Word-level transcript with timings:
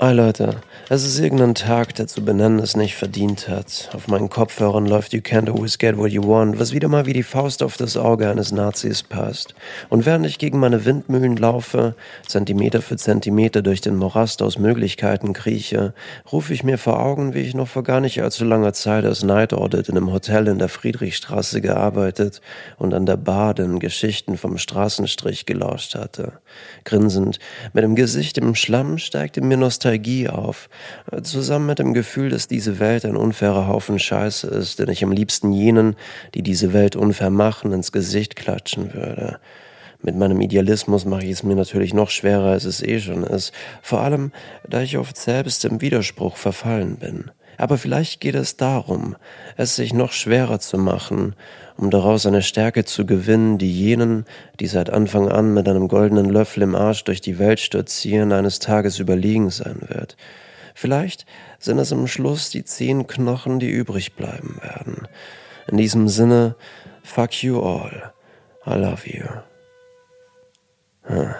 Hi 0.00 0.12
Leute, 0.12 0.56
es 0.88 1.04
ist 1.04 1.20
irgendein 1.20 1.54
Tag, 1.54 1.94
der 1.94 2.08
zu 2.08 2.24
benennen 2.24 2.58
es 2.58 2.76
nicht 2.76 2.96
verdient 2.96 3.46
hat. 3.46 3.90
Auf 3.92 4.08
meinen 4.08 4.28
Kopfhörern 4.28 4.86
läuft 4.86 5.12
You 5.12 5.20
Can't 5.20 5.48
Always 5.48 5.78
Get 5.78 5.96
What 5.96 6.10
You 6.10 6.26
Want, 6.26 6.58
was 6.58 6.72
wieder 6.72 6.88
mal 6.88 7.06
wie 7.06 7.12
die 7.12 7.22
Faust 7.22 7.62
auf 7.62 7.76
das 7.76 7.96
Auge 7.96 8.28
eines 8.28 8.50
Nazis 8.50 9.04
passt. 9.04 9.54
Und 9.90 10.04
während 10.04 10.26
ich 10.26 10.40
gegen 10.40 10.58
meine 10.58 10.84
Windmühlen 10.84 11.36
laufe, 11.36 11.94
Zentimeter 12.26 12.82
für 12.82 12.96
Zentimeter 12.96 13.62
durch 13.62 13.82
den 13.82 13.94
Morast 13.94 14.42
aus 14.42 14.58
Möglichkeiten 14.58 15.32
krieche, 15.32 15.94
rufe 16.32 16.52
ich 16.54 16.64
mir 16.64 16.76
vor 16.76 16.98
Augen, 16.98 17.32
wie 17.32 17.42
ich 17.42 17.54
noch 17.54 17.68
vor 17.68 17.84
gar 17.84 18.00
nicht 18.00 18.20
allzu 18.20 18.44
langer 18.44 18.72
Zeit 18.72 19.04
als 19.04 19.22
Night 19.22 19.52
Audit 19.52 19.88
in 19.88 19.96
einem 19.96 20.12
Hotel 20.12 20.48
in 20.48 20.58
der 20.58 20.68
Friedrichstraße 20.68 21.60
gearbeitet 21.60 22.40
und 22.78 22.94
an 22.94 23.06
der 23.06 23.16
Bar 23.16 23.54
den 23.54 23.78
Geschichten 23.78 24.38
vom 24.38 24.58
Straßenstrich 24.58 25.46
gelauscht 25.46 25.94
hatte. 25.94 26.32
Grinsend, 26.82 27.38
mit 27.72 27.84
dem 27.84 27.94
Gesicht 27.94 28.38
im 28.38 28.56
Schlamm 28.56 28.98
steigte 28.98 29.40
mir 29.40 29.56
Nostalgie 29.56 29.83
Nostalgie 29.84 30.30
auf, 30.30 30.70
zusammen 31.22 31.66
mit 31.66 31.78
dem 31.78 31.92
Gefühl, 31.92 32.30
dass 32.30 32.48
diese 32.48 32.78
Welt 32.78 33.04
ein 33.04 33.16
unfairer 33.16 33.68
Haufen 33.68 33.98
Scheiße 33.98 34.46
ist, 34.46 34.78
den 34.78 34.88
ich 34.88 35.04
am 35.04 35.12
liebsten 35.12 35.52
jenen, 35.52 35.94
die 36.34 36.42
diese 36.42 36.72
Welt 36.72 36.96
unfair 36.96 37.28
machen, 37.28 37.70
ins 37.70 37.92
Gesicht 37.92 38.34
klatschen 38.34 38.94
würde. 38.94 39.40
Mit 40.00 40.16
meinem 40.16 40.40
Idealismus 40.40 41.04
mache 41.04 41.24
ich 41.24 41.32
es 41.32 41.42
mir 41.42 41.54
natürlich 41.54 41.92
noch 41.92 42.08
schwerer, 42.08 42.52
als 42.52 42.64
es 42.64 42.82
eh 42.82 42.98
schon 42.98 43.24
ist, 43.24 43.52
vor 43.82 44.00
allem, 44.00 44.32
da 44.66 44.80
ich 44.80 44.96
oft 44.96 45.18
selbst 45.18 45.66
im 45.66 45.82
Widerspruch 45.82 46.38
verfallen 46.38 46.96
bin. 46.96 47.30
Aber 47.58 47.78
vielleicht 47.78 48.20
geht 48.20 48.34
es 48.34 48.56
darum, 48.56 49.16
es 49.56 49.76
sich 49.76 49.92
noch 49.92 50.12
schwerer 50.12 50.60
zu 50.60 50.78
machen, 50.78 51.34
um 51.76 51.90
daraus 51.90 52.26
eine 52.26 52.42
Stärke 52.42 52.84
zu 52.84 53.06
gewinnen, 53.06 53.58
die 53.58 53.72
jenen, 53.72 54.26
die 54.60 54.66
seit 54.66 54.90
Anfang 54.90 55.28
an 55.28 55.54
mit 55.54 55.68
einem 55.68 55.88
goldenen 55.88 56.28
Löffel 56.28 56.62
im 56.62 56.74
Arsch 56.74 57.04
durch 57.04 57.20
die 57.20 57.38
Welt 57.38 57.60
stürzieren, 57.60 58.32
eines 58.32 58.58
Tages 58.58 58.98
überlegen 58.98 59.50
sein 59.50 59.80
wird. 59.88 60.16
Vielleicht 60.74 61.26
sind 61.58 61.78
es 61.78 61.92
am 61.92 62.06
Schluss 62.06 62.50
die 62.50 62.64
zehn 62.64 63.06
Knochen, 63.06 63.60
die 63.60 63.70
übrig 63.70 64.14
bleiben 64.14 64.58
werden. 64.60 65.08
In 65.68 65.76
diesem 65.76 66.08
Sinne, 66.08 66.56
fuck 67.02 67.42
you 67.42 67.60
all. 67.60 68.12
I 68.66 68.74
love 68.74 69.06
you. 69.06 69.24
Hm. 71.02 71.34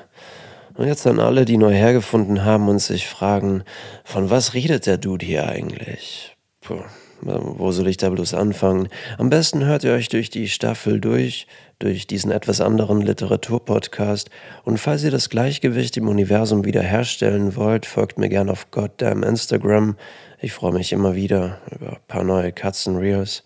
Und 0.76 0.86
jetzt 0.86 1.06
an 1.06 1.20
alle, 1.20 1.44
die 1.44 1.56
neu 1.56 1.72
hergefunden 1.72 2.44
haben 2.44 2.68
und 2.68 2.80
sich 2.80 3.06
fragen, 3.06 3.62
von 4.02 4.30
was 4.30 4.54
redet 4.54 4.86
der 4.86 4.98
Dude 4.98 5.24
hier 5.24 5.48
eigentlich? 5.48 6.36
Puh, 6.60 6.82
wo 7.20 7.70
soll 7.70 7.86
ich 7.88 7.96
da 7.96 8.10
bloß 8.10 8.34
anfangen? 8.34 8.88
Am 9.16 9.30
besten 9.30 9.64
hört 9.64 9.84
ihr 9.84 9.92
euch 9.92 10.08
durch 10.08 10.30
die 10.30 10.48
Staffel 10.48 11.00
durch, 11.00 11.46
durch 11.78 12.08
diesen 12.08 12.32
etwas 12.32 12.60
anderen 12.60 13.02
Literaturpodcast. 13.02 14.30
Und 14.64 14.78
falls 14.78 15.04
ihr 15.04 15.12
das 15.12 15.30
Gleichgewicht 15.30 15.96
im 15.96 16.08
Universum 16.08 16.64
wiederherstellen 16.64 17.54
wollt, 17.54 17.86
folgt 17.86 18.18
mir 18.18 18.28
gern 18.28 18.50
auf 18.50 18.72
Goddamn 18.72 19.22
Instagram. 19.22 19.96
Ich 20.40 20.52
freue 20.52 20.72
mich 20.72 20.92
immer 20.92 21.14
wieder 21.14 21.60
über 21.70 21.92
ein 21.92 21.98
paar 22.08 22.24
neue 22.24 22.52
Katzen 22.52 22.96
Reels. 22.96 23.44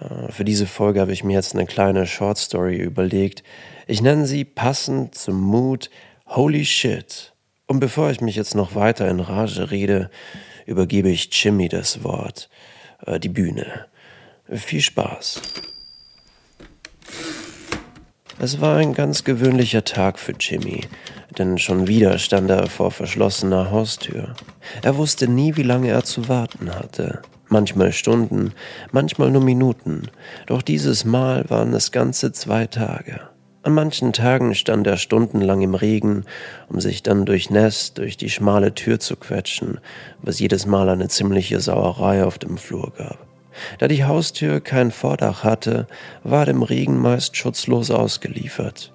Äh, 0.00 0.32
für 0.32 0.44
diese 0.44 0.66
Folge 0.66 1.00
habe 1.00 1.12
ich 1.12 1.22
mir 1.22 1.34
jetzt 1.34 1.54
eine 1.54 1.66
kleine 1.66 2.06
Short 2.06 2.38
Story 2.38 2.76
überlegt. 2.76 3.44
Ich 3.86 4.02
nenne 4.02 4.26
sie 4.26 4.44
passend 4.44 5.14
zum 5.14 5.40
Mood 5.40 5.88
Holy 6.34 6.64
shit. 6.64 7.34
Und 7.66 7.80
bevor 7.80 8.10
ich 8.10 8.22
mich 8.22 8.36
jetzt 8.36 8.54
noch 8.54 8.74
weiter 8.74 9.06
in 9.06 9.20
Rage 9.20 9.70
rede, 9.70 10.10
übergebe 10.64 11.10
ich 11.10 11.28
Jimmy 11.30 11.68
das 11.68 12.04
Wort, 12.04 12.48
äh, 13.04 13.20
die 13.20 13.28
Bühne. 13.28 13.86
Viel 14.50 14.80
Spaß. 14.80 15.42
Es 18.38 18.62
war 18.62 18.78
ein 18.78 18.94
ganz 18.94 19.24
gewöhnlicher 19.24 19.84
Tag 19.84 20.18
für 20.18 20.32
Jimmy, 20.32 20.80
denn 21.36 21.58
schon 21.58 21.86
wieder 21.86 22.18
stand 22.18 22.48
er 22.48 22.66
vor 22.66 22.92
verschlossener 22.92 23.70
Haustür. 23.70 24.34
Er 24.80 24.96
wusste 24.96 25.28
nie, 25.28 25.56
wie 25.56 25.62
lange 25.62 25.90
er 25.90 26.04
zu 26.04 26.30
warten 26.30 26.74
hatte. 26.74 27.20
Manchmal 27.48 27.92
Stunden, 27.92 28.54
manchmal 28.90 29.30
nur 29.30 29.42
Minuten, 29.42 30.08
doch 30.46 30.62
dieses 30.62 31.04
Mal 31.04 31.50
waren 31.50 31.74
es 31.74 31.92
ganze 31.92 32.32
zwei 32.32 32.66
Tage. 32.66 33.31
An 33.64 33.74
manchen 33.74 34.12
Tagen 34.12 34.56
stand 34.56 34.88
er 34.88 34.96
stundenlang 34.96 35.62
im 35.62 35.74
Regen, 35.74 36.24
um 36.68 36.80
sich 36.80 37.04
dann 37.04 37.24
durchnässt 37.24 37.98
durch 37.98 38.16
die 38.16 38.28
schmale 38.28 38.74
Tür 38.74 38.98
zu 38.98 39.14
quetschen, 39.14 39.78
was 40.20 40.40
jedes 40.40 40.66
Mal 40.66 40.88
eine 40.88 41.08
ziemliche 41.08 41.60
Sauerei 41.60 42.24
auf 42.24 42.38
dem 42.38 42.58
Flur 42.58 42.92
gab. 42.98 43.18
Da 43.78 43.86
die 43.86 44.04
Haustür 44.04 44.60
kein 44.60 44.90
Vordach 44.90 45.44
hatte, 45.44 45.86
war 46.24 46.44
dem 46.44 46.62
Regen 46.62 46.98
meist 46.98 47.36
schutzlos 47.36 47.92
ausgeliefert. 47.92 48.92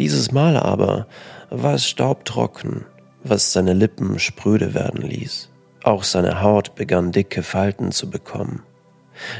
Dieses 0.00 0.32
Mal 0.32 0.56
aber 0.56 1.06
war 1.50 1.74
es 1.74 1.86
staubtrocken, 1.86 2.84
was 3.22 3.52
seine 3.52 3.72
Lippen 3.72 4.18
spröde 4.18 4.74
werden 4.74 5.02
ließ. 5.02 5.48
Auch 5.84 6.02
seine 6.02 6.42
Haut 6.42 6.74
begann 6.74 7.12
dicke 7.12 7.42
Falten 7.42 7.92
zu 7.92 8.10
bekommen. 8.10 8.62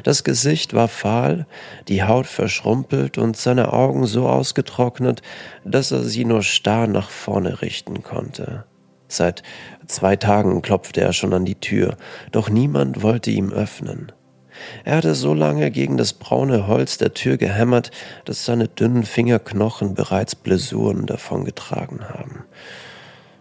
Das 0.05 0.25
Gesicht 0.25 0.75
war 0.75 0.89
fahl, 0.89 1.47
die 1.89 2.03
Haut 2.03 2.27
verschrumpelt 2.27 3.19
und 3.19 3.37
seine 3.37 3.73
Augen 3.73 4.07
so 4.07 4.29
ausgetrocknet, 4.29 5.23
dass 5.65 5.91
er 5.91 6.03
sie 6.03 6.25
nur 6.25 6.43
starr 6.43 6.87
nach 6.87 7.11
vorne 7.11 7.63
richten 7.63 8.03
konnte. 8.03 8.65
Seit 9.09 9.43
zwei 9.87 10.17
Tagen 10.17 10.63
klopfte 10.63 11.01
er 11.03 11.13
schon 11.13 11.35
an 11.35 11.45
die 11.45 11.61
Tür, 11.61 11.97
doch 12.31 12.49
niemand 12.49 13.03
wollte 13.03 13.31
ihm 13.31 13.53
öffnen. 13.53 14.13
Er 14.85 14.97
hatte 14.97 15.15
so 15.15 15.35
lange 15.35 15.71
gegen 15.71 15.97
das 15.97 16.13
braune 16.13 16.67
Holz 16.67 16.99
der 16.99 17.15
Tür 17.15 17.37
gehämmert, 17.37 17.91
dass 18.25 18.45
seine 18.45 18.69
dünnen 18.69 19.05
Fingerknochen 19.05 19.95
bereits 19.95 20.35
Blessuren 20.35 21.07
davongetragen 21.07 22.09
haben. 22.09 22.45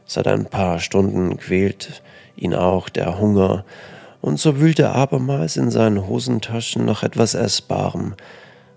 Seit 0.05 0.27
ein 0.27 0.45
paar 0.45 0.79
Stunden 0.79 1.37
quält 1.37 2.01
ihn 2.35 2.53
auch 2.53 2.89
der 2.89 3.17
Hunger 3.19 3.65
und 4.21 4.39
so 4.39 4.59
wühlte 4.59 4.83
er 4.83 4.95
abermals 4.95 5.57
in 5.57 5.71
seinen 5.71 6.07
Hosentaschen 6.07 6.85
nach 6.85 7.03
etwas 7.03 7.33
Essbarem, 7.33 8.15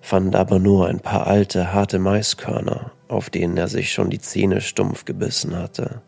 fand 0.00 0.36
aber 0.36 0.58
nur 0.58 0.88
ein 0.88 1.00
paar 1.00 1.26
alte, 1.26 1.72
harte 1.72 1.98
Maiskörner, 1.98 2.92
auf 3.08 3.30
denen 3.30 3.56
er 3.56 3.68
sich 3.68 3.92
schon 3.92 4.10
die 4.10 4.18
Zähne 4.18 4.60
stumpf 4.60 5.04
gebissen 5.04 5.56
hatte. 5.56 6.02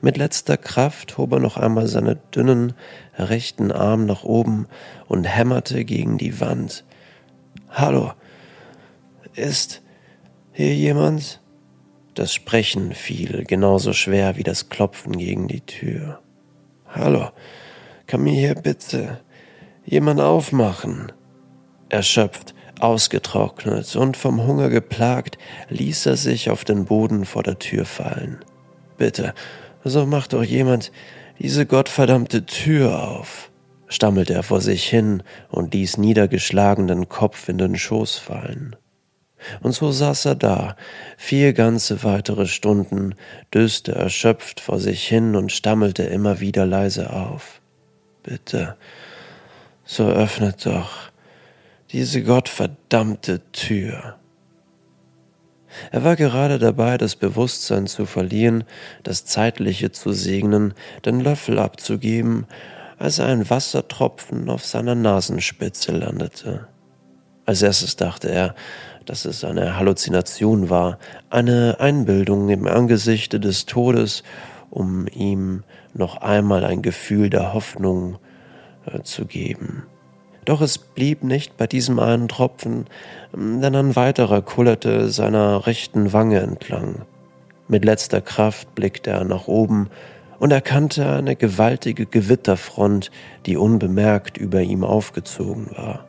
Mit 0.00 0.16
letzter 0.16 0.56
Kraft 0.56 1.18
hob 1.18 1.32
er 1.32 1.40
noch 1.40 1.56
einmal 1.56 1.86
seinen 1.86 2.18
dünnen, 2.34 2.72
rechten 3.18 3.72
Arm 3.72 4.06
nach 4.06 4.24
oben 4.24 4.66
und 5.06 5.24
hämmerte 5.24 5.84
gegen 5.84 6.18
die 6.18 6.40
Wand. 6.40 6.84
Hallo, 7.70 8.12
ist 9.34 9.82
hier 10.52 10.74
jemand? 10.74 11.40
Das 12.14 12.32
Sprechen 12.32 12.94
fiel 12.94 13.44
genauso 13.44 13.92
schwer 13.92 14.36
wie 14.36 14.42
das 14.42 14.70
Klopfen 14.70 15.18
gegen 15.18 15.48
die 15.48 15.60
Tür. 15.60 16.20
Hallo, 16.88 17.28
kann 18.06 18.22
mir 18.22 18.32
hier 18.32 18.54
bitte 18.54 19.20
jemand 19.84 20.20
aufmachen? 20.20 21.12
Erschöpft, 21.88 22.54
ausgetrocknet 22.80 23.94
und 23.96 24.16
vom 24.16 24.46
Hunger 24.46 24.68
geplagt, 24.68 25.38
ließ 25.68 26.06
er 26.06 26.16
sich 26.16 26.50
auf 26.50 26.64
den 26.64 26.84
Boden 26.84 27.24
vor 27.24 27.42
der 27.42 27.58
Tür 27.58 27.84
fallen. 27.84 28.38
Bitte, 28.96 29.34
so 29.84 30.06
macht 30.06 30.32
doch 30.32 30.42
jemand 30.42 30.92
diese 31.38 31.66
gottverdammte 31.66 32.46
Tür 32.46 33.08
auf, 33.08 33.50
stammelte 33.88 34.34
er 34.34 34.42
vor 34.42 34.60
sich 34.60 34.88
hin 34.88 35.22
und 35.48 35.74
ließ 35.74 35.98
niedergeschlagenen 35.98 37.08
Kopf 37.08 37.48
in 37.48 37.58
den 37.58 37.76
Schoß 37.76 38.16
fallen. 38.16 38.76
Und 39.60 39.72
so 39.72 39.92
saß 39.92 40.24
er 40.24 40.34
da, 40.34 40.76
vier 41.18 41.52
ganze 41.52 42.02
weitere 42.02 42.46
Stunden, 42.46 43.14
döste 43.52 43.94
erschöpft 43.94 44.60
vor 44.60 44.80
sich 44.80 45.06
hin 45.06 45.36
und 45.36 45.52
stammelte 45.52 46.04
immer 46.04 46.40
wieder 46.40 46.66
leise 46.66 47.12
auf. 47.12 47.60
Bitte, 48.26 48.76
so 49.84 50.08
öffnet 50.08 50.66
doch 50.66 50.90
diese 51.92 52.24
gottverdammte 52.24 53.40
Tür. 53.52 54.16
Er 55.92 56.02
war 56.02 56.16
gerade 56.16 56.58
dabei, 56.58 56.98
das 56.98 57.14
Bewusstsein 57.14 57.86
zu 57.86 58.04
verlieren, 58.04 58.64
das 59.04 59.26
Zeitliche 59.26 59.92
zu 59.92 60.10
segnen, 60.10 60.74
den 61.04 61.20
Löffel 61.20 61.60
abzugeben, 61.60 62.46
als 62.98 63.20
ein 63.20 63.48
Wassertropfen 63.48 64.50
auf 64.50 64.64
seiner 64.64 64.96
Nasenspitze 64.96 65.92
landete. 65.92 66.66
Als 67.44 67.62
erstes 67.62 67.94
dachte 67.94 68.28
er, 68.28 68.56
dass 69.04 69.24
es 69.24 69.44
eine 69.44 69.76
Halluzination 69.76 70.68
war, 70.68 70.98
eine 71.30 71.76
Einbildung 71.78 72.48
im 72.48 72.66
Angesichte 72.66 73.38
des 73.38 73.66
Todes 73.66 74.24
um 74.76 75.06
ihm 75.10 75.64
noch 75.94 76.18
einmal 76.18 76.62
ein 76.62 76.82
Gefühl 76.82 77.30
der 77.30 77.54
Hoffnung 77.54 78.18
äh, 78.84 79.02
zu 79.02 79.24
geben. 79.24 79.84
Doch 80.44 80.60
es 80.60 80.76
blieb 80.76 81.24
nicht 81.24 81.56
bei 81.56 81.66
diesem 81.66 81.98
einen 81.98 82.28
Tropfen, 82.28 82.84
denn 83.32 83.74
ein 83.74 83.96
weiterer 83.96 84.42
kullerte 84.42 85.08
seiner 85.08 85.66
rechten 85.66 86.12
Wange 86.12 86.40
entlang. 86.40 87.06
Mit 87.68 87.86
letzter 87.86 88.20
Kraft 88.20 88.74
blickte 88.74 89.10
er 89.10 89.24
nach 89.24 89.48
oben 89.48 89.88
und 90.38 90.52
erkannte 90.52 91.10
eine 91.10 91.36
gewaltige 91.36 92.04
Gewitterfront, 92.04 93.10
die 93.46 93.56
unbemerkt 93.56 94.36
über 94.36 94.60
ihm 94.60 94.84
aufgezogen 94.84 95.70
war. 95.74 96.06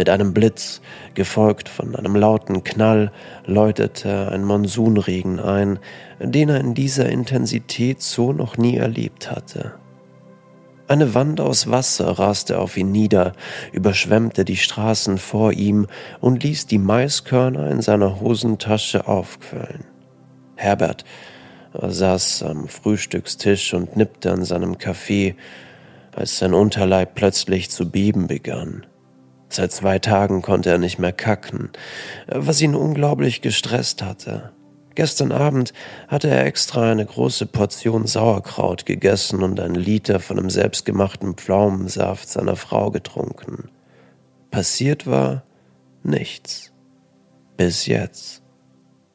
Mit 0.00 0.08
einem 0.08 0.32
Blitz, 0.32 0.80
gefolgt 1.12 1.68
von 1.68 1.94
einem 1.94 2.16
lauten 2.16 2.64
Knall, 2.64 3.12
läutete 3.44 4.30
ein 4.32 4.44
Monsunregen 4.46 5.38
ein, 5.38 5.78
den 6.18 6.48
er 6.48 6.58
in 6.58 6.72
dieser 6.72 7.10
Intensität 7.10 8.00
so 8.00 8.32
noch 8.32 8.56
nie 8.56 8.78
erlebt 8.78 9.30
hatte. 9.30 9.74
Eine 10.88 11.12
Wand 11.14 11.38
aus 11.38 11.70
Wasser 11.70 12.18
raste 12.18 12.60
auf 12.60 12.78
ihn 12.78 12.90
nieder, 12.90 13.34
überschwemmte 13.72 14.46
die 14.46 14.56
Straßen 14.56 15.18
vor 15.18 15.52
ihm 15.52 15.86
und 16.20 16.44
ließ 16.44 16.66
die 16.66 16.78
Maiskörner 16.78 17.70
in 17.70 17.82
seiner 17.82 18.20
Hosentasche 18.22 19.06
aufquellen. 19.06 19.84
Herbert 20.56 21.04
saß 21.74 22.44
am 22.44 22.68
Frühstückstisch 22.68 23.74
und 23.74 23.98
nippte 23.98 24.32
an 24.32 24.46
seinem 24.46 24.78
Kaffee, 24.78 25.36
als 26.16 26.38
sein 26.38 26.54
Unterleib 26.54 27.14
plötzlich 27.16 27.68
zu 27.68 27.90
beben 27.90 28.28
begann. 28.28 28.86
Seit 29.52 29.72
zwei 29.72 29.98
Tagen 29.98 30.42
konnte 30.42 30.70
er 30.70 30.78
nicht 30.78 31.00
mehr 31.00 31.12
kacken, 31.12 31.70
was 32.28 32.62
ihn 32.62 32.76
unglaublich 32.76 33.42
gestresst 33.42 34.00
hatte. 34.00 34.52
Gestern 34.94 35.32
Abend 35.32 35.72
hatte 36.08 36.28
er 36.28 36.46
extra 36.46 36.90
eine 36.90 37.04
große 37.04 37.46
Portion 37.46 38.06
Sauerkraut 38.06 38.86
gegessen 38.86 39.42
und 39.42 39.58
ein 39.58 39.74
Liter 39.74 40.20
von 40.20 40.36
dem 40.36 40.50
selbstgemachten 40.50 41.34
Pflaumensaft 41.34 42.28
seiner 42.28 42.54
Frau 42.54 42.90
getrunken. 42.92 43.70
Passiert 44.52 45.06
war 45.06 45.42
nichts. 46.04 46.72
Bis 47.56 47.86
jetzt. 47.86 48.42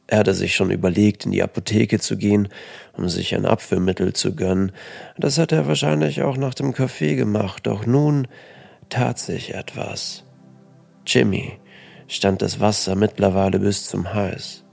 Er 0.07 0.19
hatte 0.19 0.33
sich 0.33 0.53
schon 0.53 0.69
überlegt, 0.69 1.25
in 1.25 1.31
die 1.31 1.43
Apotheke 1.43 1.99
zu 1.99 2.17
gehen, 2.17 2.49
um 2.97 3.07
sich 3.07 3.33
ein 3.35 3.45
Abführmittel 3.45 4.13
zu 4.13 4.35
gönnen. 4.35 4.71
Das 5.17 5.37
hatte 5.37 5.55
er 5.55 5.67
wahrscheinlich 5.67 6.21
auch 6.21 6.37
nach 6.37 6.53
dem 6.53 6.73
Kaffee 6.73 7.15
gemacht, 7.15 7.65
doch 7.67 7.85
nun 7.85 8.27
tat 8.89 9.17
sich 9.17 9.55
etwas. 9.55 10.24
Jimmy 11.05 11.59
stand 12.07 12.41
das 12.41 12.59
Wasser 12.59 12.95
mittlerweile 12.95 13.59
bis 13.59 13.87
zum 13.87 14.13
Hals. 14.13 14.63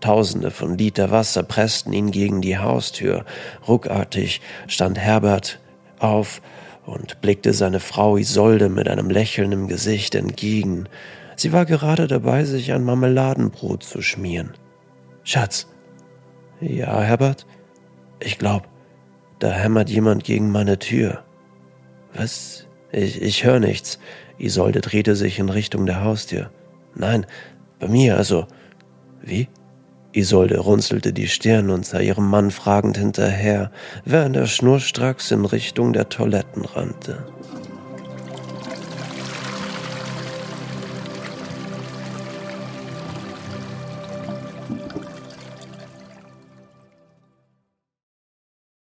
Tausende 0.00 0.50
von 0.50 0.76
Liter 0.76 1.10
Wasser 1.10 1.42
pressten 1.42 1.92
ihn 1.92 2.10
gegen 2.10 2.42
die 2.42 2.58
Haustür. 2.58 3.24
Ruckartig 3.66 4.40
stand 4.66 4.98
Herbert 4.98 5.60
auf 5.98 6.42
und 6.84 7.20
blickte 7.22 7.54
seine 7.54 7.80
Frau 7.80 8.16
Isolde 8.16 8.68
mit 8.68 8.88
einem 8.88 9.08
Lächeln 9.08 9.52
im 9.52 9.68
Gesicht 9.68 10.14
entgegen. 10.14 10.88
Sie 11.36 11.52
war 11.52 11.64
gerade 11.64 12.06
dabei, 12.06 12.44
sich 12.44 12.72
ein 12.72 12.84
Marmeladenbrot 12.84 13.82
zu 13.82 14.02
schmieren. 14.02 14.52
Schatz. 15.22 15.68
Ja, 16.60 17.00
Herbert? 17.00 17.46
Ich 18.20 18.38
glaub, 18.38 18.68
da 19.38 19.50
hämmert 19.50 19.88
jemand 19.88 20.24
gegen 20.24 20.50
meine 20.50 20.78
Tür. 20.78 21.24
Was? 22.14 22.66
Ich, 22.94 23.20
ich 23.20 23.44
höre 23.44 23.58
nichts. 23.58 23.98
Isolde 24.38 24.80
drehte 24.80 25.16
sich 25.16 25.38
in 25.40 25.48
Richtung 25.48 25.84
der 25.84 26.04
Haustür. 26.04 26.50
Nein, 26.94 27.26
bei 27.80 27.88
mir, 27.88 28.16
also. 28.16 28.46
Wie? 29.20 29.48
Isolde 30.12 30.58
runzelte 30.58 31.12
die 31.12 31.26
Stirn 31.26 31.70
und 31.70 31.84
sah 31.84 31.98
ihrem 31.98 32.28
Mann 32.30 32.52
fragend 32.52 32.96
hinterher, 32.96 33.72
während 34.04 34.36
er 34.36 34.46
schnurstracks 34.46 35.32
in 35.32 35.44
Richtung 35.44 35.92
der 35.92 36.08
Toiletten 36.08 36.64
rannte. 36.64 37.26